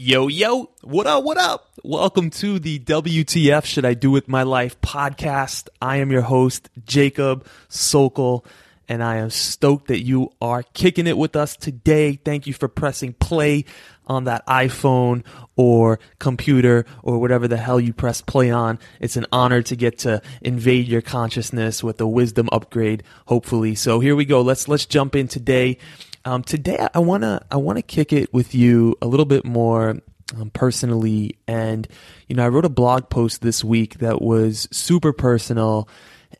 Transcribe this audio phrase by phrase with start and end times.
[0.00, 1.72] Yo, yo, what up, what up?
[1.82, 5.68] Welcome to the WTF Should I Do With My Life podcast.
[5.82, 8.44] I am your host, Jacob Sokol,
[8.88, 12.12] and I am stoked that you are kicking it with us today.
[12.12, 13.64] Thank you for pressing play
[14.06, 15.24] on that iPhone
[15.56, 18.78] or computer or whatever the hell you press play on.
[19.00, 23.74] It's an honor to get to invade your consciousness with a wisdom upgrade, hopefully.
[23.74, 24.42] So here we go.
[24.42, 25.78] Let's, let's jump in today.
[26.24, 29.96] Um, today, I wanna I wanna kick it with you a little bit more
[30.36, 31.86] um, personally, and
[32.28, 35.88] you know, I wrote a blog post this week that was super personal,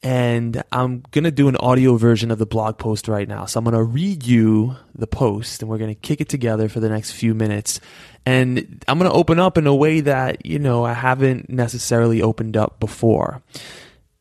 [0.02, 3.46] and I'm gonna do an audio version of the blog post right now.
[3.46, 6.88] So I'm gonna read you the post, and we're gonna kick it together for the
[6.88, 7.80] next few minutes,
[8.26, 12.56] and I'm gonna open up in a way that you know I haven't necessarily opened
[12.56, 13.42] up before.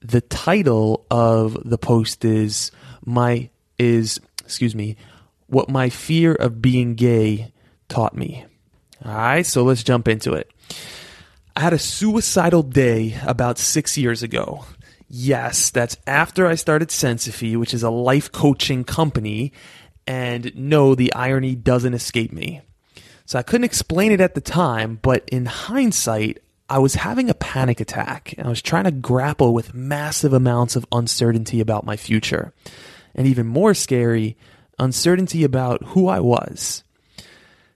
[0.02, 2.72] The title of the post is
[3.04, 4.96] my is excuse me
[5.48, 7.52] what my fear of being gay
[7.90, 8.46] taught me.
[9.04, 10.52] All right, so let's jump into it.
[11.56, 14.66] I had a suicidal day about six years ago.
[15.10, 19.54] Yes, that's after I started Sensophy, which is a life coaching company.
[20.06, 22.62] And no, the irony doesn't escape me.
[23.26, 26.40] So I couldn't explain it at the time, but in hindsight,
[26.70, 30.76] I was having a panic attack and I was trying to grapple with massive amounts
[30.76, 32.54] of uncertainty about my future.
[33.16, 34.38] And even more scary,
[34.80, 36.84] uncertainty about who I was.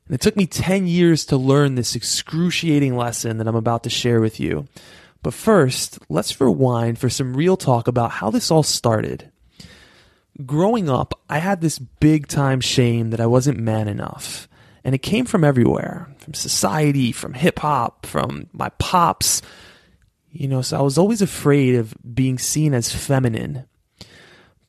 [0.05, 3.89] And it took me 10 years to learn this excruciating lesson that I'm about to
[3.89, 4.67] share with you.
[5.23, 9.31] But first, let's rewind for some real talk about how this all started.
[10.45, 14.47] Growing up, I had this big time shame that I wasn't man enough.
[14.83, 19.41] And it came from everywhere from society, from hip hop, from my pops.
[20.31, 23.65] You know, so I was always afraid of being seen as feminine.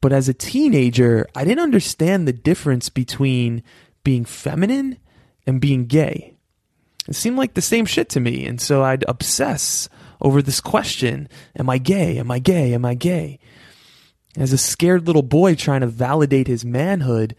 [0.03, 3.63] But as a teenager, I didn't understand the difference between
[4.05, 4.99] being feminine
[5.47, 6.35] and being gay.
[7.09, 8.45] It seemed like the same shit to me.
[8.45, 9.89] And so I'd obsess
[10.21, 12.19] over this question Am I gay?
[12.19, 12.75] Am I gay?
[12.75, 13.39] Am I gay?
[14.37, 17.37] As a scared little boy trying to validate his manhood,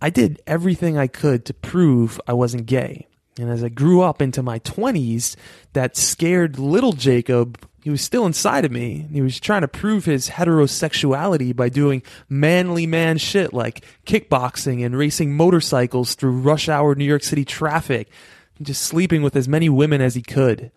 [0.00, 3.06] I did everything I could to prove I wasn't gay.
[3.38, 5.36] And as I grew up into my 20s,
[5.74, 9.06] that scared little Jacob he was still inside of me.
[9.12, 14.96] He was trying to prove his heterosexuality by doing manly man shit like kickboxing and
[14.96, 18.08] racing motorcycles through rush hour New York City traffic
[18.56, 20.72] and just sleeping with as many women as he could.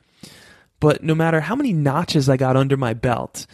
[0.79, 3.45] But no matter how many notches I got under my belt,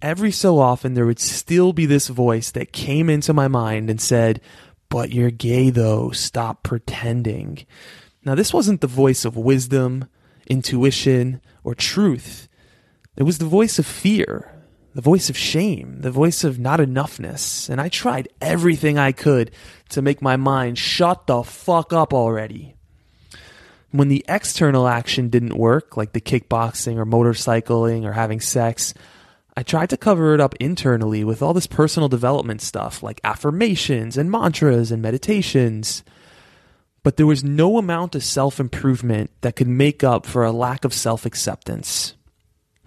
[0.00, 4.00] every so often there would still be this voice that came into my mind and
[4.00, 4.40] said,
[4.88, 7.66] But you're gay though, stop pretending.
[8.24, 10.06] Now, this wasn't the voice of wisdom,
[10.46, 12.48] intuition, or truth.
[13.16, 14.50] It was the voice of fear,
[14.94, 17.68] the voice of shame, the voice of not enoughness.
[17.68, 19.50] And I tried everything I could
[19.90, 22.74] to make my mind shut the fuck up already.
[23.90, 28.94] When the external action didn't work, like the kickboxing or motorcycling or having sex,
[29.54, 34.16] I tried to cover it up internally with all this personal development stuff like affirmations
[34.16, 36.02] and mantras and meditations.
[37.02, 40.86] But there was no amount of self improvement that could make up for a lack
[40.86, 42.14] of self acceptance.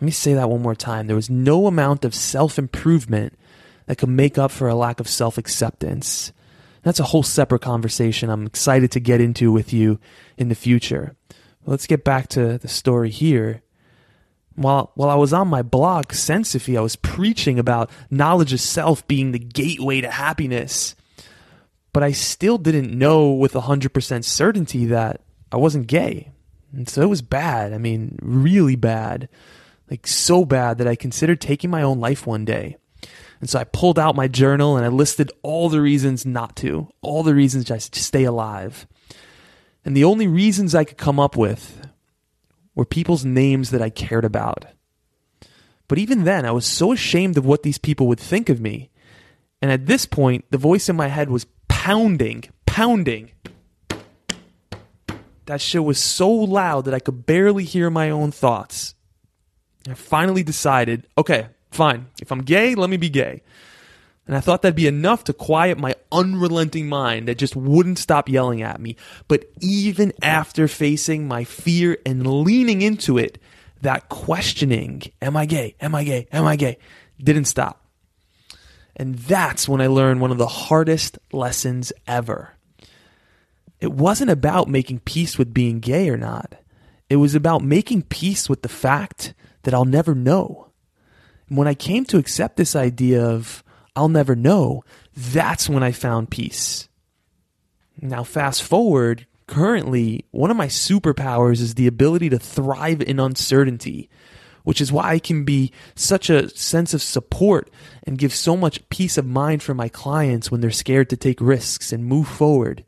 [0.05, 1.07] Let me say that one more time.
[1.07, 3.33] There was no amount of self improvement
[3.87, 6.31] that could make up for a lack of self acceptance.
[6.83, 9.99] That's a whole separate conversation I'm excited to get into with you
[10.37, 11.15] in the future.
[11.65, 13.63] Let's get back to the story here.
[14.53, 19.07] While, while I was on my blog, Sensophy, I was preaching about knowledge of self
[19.07, 20.93] being the gateway to happiness.
[21.93, 26.31] But I still didn't know with 100% certainty that I wasn't gay.
[26.71, 27.73] And so it was bad.
[27.73, 29.29] I mean, really bad
[29.89, 32.77] like so bad that I considered taking my own life one day.
[33.39, 36.89] And so I pulled out my journal and I listed all the reasons not to,
[37.01, 38.87] all the reasons just to stay alive.
[39.83, 41.87] And the only reasons I could come up with
[42.73, 44.65] were people's names that I cared about.
[45.87, 48.89] But even then, I was so ashamed of what these people would think of me.
[49.61, 53.31] And at this point, the voice in my head was pounding, pounding.
[55.45, 58.95] That shit was so loud that I could barely hear my own thoughts.
[59.87, 62.07] I finally decided, okay, fine.
[62.21, 63.41] If I'm gay, let me be gay.
[64.27, 68.27] And I thought that'd be enough to quiet my unrelenting mind that just wouldn't stop
[68.27, 68.95] yelling at me.
[69.27, 73.37] But even after facing my fear and leaning into it,
[73.81, 75.75] that questioning, am I gay?
[75.79, 76.27] Am I gay?
[76.31, 76.77] Am I gay?
[77.21, 77.85] didn't stop.
[78.95, 82.53] And that's when I learned one of the hardest lessons ever.
[83.79, 86.55] It wasn't about making peace with being gay or not.
[87.09, 89.33] It was about making peace with the fact
[89.65, 90.71] that I'll never know.
[91.49, 93.63] And when I came to accept this idea of
[93.95, 94.83] I'll never know,
[95.15, 96.89] that's when I found peace.
[98.01, 104.09] Now, fast forward Currently, one of my superpowers is the ability to thrive in uncertainty,
[104.63, 107.69] which is why I can be such a sense of support
[108.03, 111.39] and give so much peace of mind for my clients when they're scared to take
[111.39, 112.83] risks and move forward.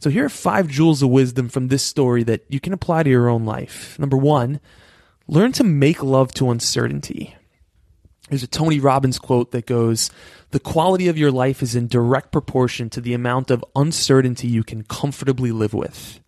[0.00, 3.10] So, here are five jewels of wisdom from this story that you can apply to
[3.10, 3.98] your own life.
[3.98, 4.60] Number one,
[5.28, 7.36] learn to make love to uncertainty.
[8.28, 10.10] There's a Tony Robbins quote that goes,
[10.50, 14.64] The quality of your life is in direct proportion to the amount of uncertainty you
[14.64, 16.20] can comfortably live with.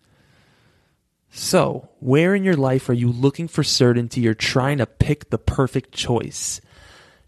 [1.33, 5.39] So, where in your life are you looking for certainty or trying to pick the
[5.39, 6.61] perfect choice?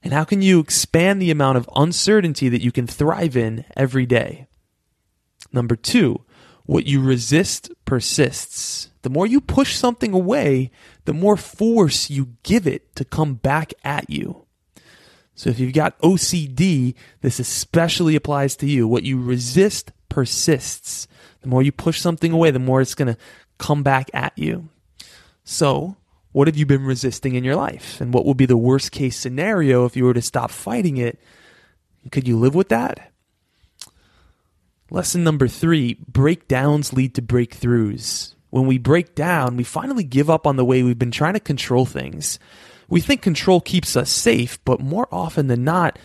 [0.02, 4.06] And how can you expand the amount of uncertainty that you can thrive in every
[4.06, 4.48] day?
[5.52, 6.22] Number two,
[6.64, 8.90] what you resist persists.
[9.02, 10.70] The more you push something away,
[11.04, 14.46] the more force you give it to come back at you.
[15.34, 18.87] So if you've got OCD, this especially applies to you.
[18.87, 21.08] What you resist persists.
[21.40, 23.20] The more you push something away, the more it's going to
[23.58, 24.69] come back at you.
[25.44, 25.96] So,
[26.31, 28.00] what have you been resisting in your life?
[28.00, 31.19] And what would be the worst case scenario if you were to stop fighting it?
[32.10, 33.12] Could you live with that?
[34.90, 38.34] Lesson number three breakdowns lead to breakthroughs.
[38.52, 41.40] When we break down, we finally give up on the way we've been trying to
[41.40, 42.38] control things.
[42.87, 45.99] We think control keeps us safe, but more often than not,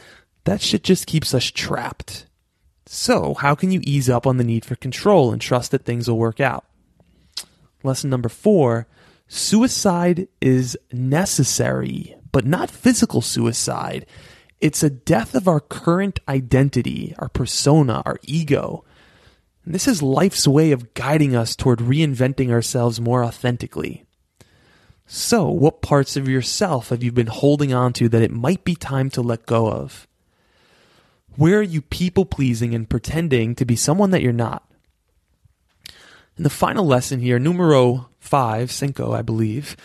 [0.45, 2.25] that shit just keeps us trapped.
[2.85, 6.09] So, how can you ease up on the need for control and trust that things
[6.09, 6.63] will work out?
[7.83, 8.87] Lesson number four
[9.27, 14.05] suicide is necessary, but not physical suicide.
[14.61, 18.85] It's a death of our current identity, our persona, our ego.
[19.67, 24.05] And this is life's way of guiding us toward reinventing ourselves more authentically.
[25.05, 28.75] So, what parts of yourself have you been holding on to that it might be
[28.75, 30.07] time to let go of?
[31.35, 34.63] Where are you people pleasing and pretending to be someone that you're not?
[36.37, 39.75] And the final lesson here, numero five, cinco, I believe,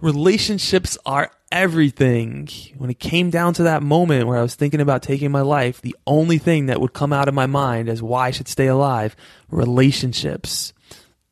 [0.00, 2.48] relationships are everything.
[2.76, 5.80] When it came down to that moment where I was thinking about taking my life,
[5.80, 8.66] the only thing that would come out of my mind as why I should stay
[8.66, 9.16] alive,
[9.50, 10.72] relationships.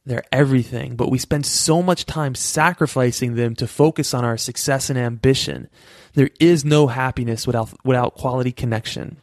[0.07, 4.91] They're everything, but we spend so much time sacrificing them to focus on our success
[4.91, 5.71] and ambition.
[6.13, 9.17] There is no happiness without, without quality connection.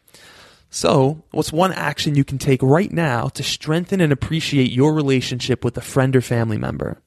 [0.71, 5.63] So, what's one action you can take right now to strengthen and appreciate your relationship
[5.63, 7.01] with a friend or family member?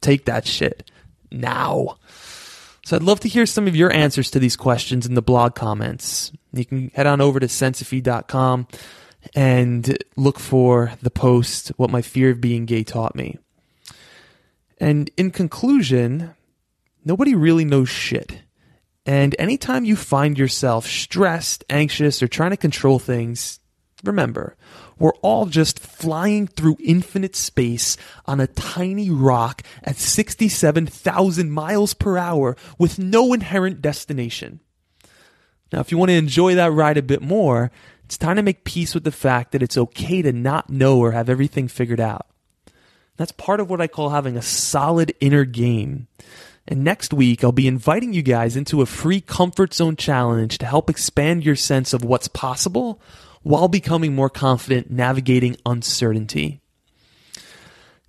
[0.00, 0.90] Take that shit
[1.30, 1.98] now.
[2.84, 5.54] So, I'd love to hear some of your answers to these questions in the blog
[5.54, 6.32] comments.
[6.52, 8.66] You can head on over to sensophy.com
[9.34, 13.38] and look for the post, What My Fear of Being Gay Taught Me.
[14.78, 16.34] And in conclusion,
[17.04, 18.42] nobody really knows shit.
[19.04, 23.58] And anytime you find yourself stressed, anxious, or trying to control things,
[24.04, 24.56] remember,
[24.98, 27.96] we're all just flying through infinite space
[28.26, 34.60] on a tiny rock at 67,000 miles per hour with no inherent destination.
[35.72, 37.70] Now, if you want to enjoy that ride a bit more,
[38.04, 41.12] it's time to make peace with the fact that it's okay to not know or
[41.12, 42.26] have everything figured out.
[43.18, 46.06] That's part of what I call having a solid inner game.
[46.66, 50.66] And next week, I'll be inviting you guys into a free comfort zone challenge to
[50.66, 53.00] help expand your sense of what's possible
[53.48, 56.60] while becoming more confident navigating uncertainty.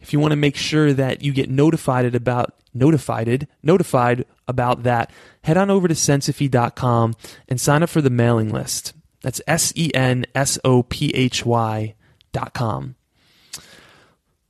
[0.01, 5.11] If you want to make sure that you get notified about notified notified about that,
[5.45, 7.15] head on over to sensophy.com
[7.47, 8.91] and sign up for the mailing list.
[9.21, 11.95] That's S E N S O P H Y
[12.33, 12.95] dot com.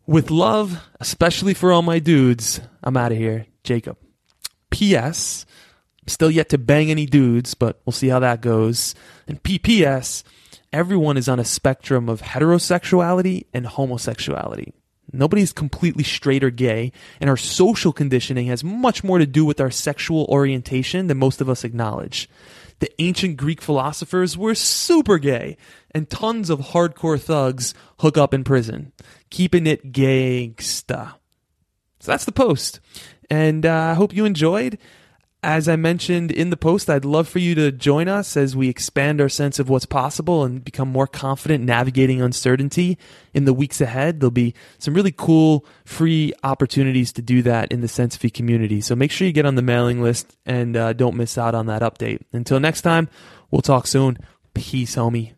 [0.08, 3.46] With love, especially for all my dudes, I'm out of here.
[3.64, 3.96] Jacob.
[4.72, 5.46] P.S.
[6.08, 8.96] Still yet to bang any dudes, but we'll see how that goes.
[9.28, 10.24] And P.P.S.
[10.72, 14.74] Everyone is on a spectrum of heterosexuality and homosexuality.
[15.12, 19.60] Nobody's completely straight or gay, and our social conditioning has much more to do with
[19.60, 22.30] our sexual orientation than most of us acknowledge
[22.80, 25.58] the ancient Greek philosophers were super gay,
[25.92, 28.92] and tons of hardcore thugs hook up in prison,
[29.30, 31.14] keeping it gangsta.
[32.00, 32.80] So that's the post.
[33.30, 34.78] And uh, I hope you enjoyed.
[35.42, 38.68] As I mentioned in the post, I'd love for you to join us as we
[38.68, 42.98] expand our sense of what's possible and become more confident navigating uncertainty
[43.34, 44.20] in the weeks ahead.
[44.20, 48.82] There'll be some really cool free opportunities to do that in the Sensophy community.
[48.82, 51.68] So make sure you get on the mailing list and uh, don't miss out on
[51.68, 52.20] that update.
[52.34, 53.08] Until next time,
[53.50, 54.18] we'll talk soon.
[54.54, 55.36] Peace, homie.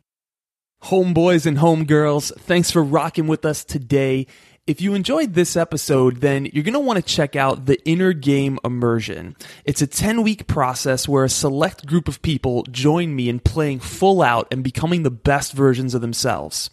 [0.85, 4.25] Homeboys and homegirls, thanks for rocking with us today.
[4.67, 8.13] If you enjoyed this episode, then you're going to want to check out the Inner
[8.13, 9.35] Game Immersion.
[9.65, 13.79] It's a 10 week process where a select group of people join me in playing
[13.79, 16.69] full out and becoming the best versions of themselves.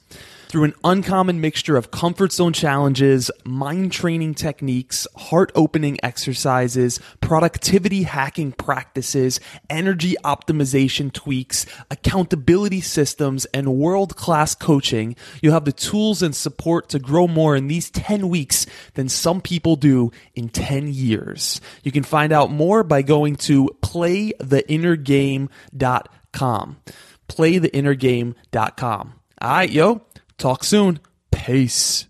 [0.48, 8.02] Through an uncommon mixture of comfort zone challenges, mind training techniques, heart opening exercises, productivity
[8.04, 9.38] hacking practices,
[9.68, 16.88] energy optimization tweaks, accountability systems, and world class coaching, you'll have the tools and support
[16.88, 21.60] to grow more in these 10 weeks than some people do in 10 years.
[21.82, 26.76] You can find out more by going to playtheinnergame.com.
[27.28, 29.14] Playtheinnergame.com.
[29.40, 30.02] All right, yo,
[30.38, 31.00] talk soon.
[31.30, 32.06] Peace.